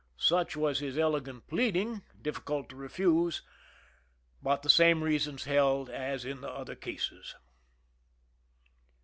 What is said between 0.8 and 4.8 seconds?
eloquent pleading, difficult / to refuse, but the